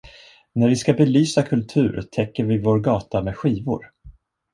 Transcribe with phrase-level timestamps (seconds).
[0.55, 3.85] När vi ska belysa kultur täcker vi vår gata med skivor.